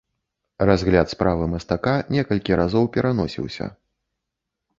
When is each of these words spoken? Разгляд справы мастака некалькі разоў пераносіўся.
Разгляд 0.69 1.11
справы 1.13 1.43
мастака 1.51 1.93
некалькі 2.15 2.57
разоў 2.61 2.89
пераносіўся. 2.97 3.69